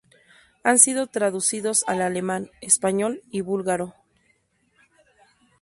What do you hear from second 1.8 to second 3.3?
al alemán, español,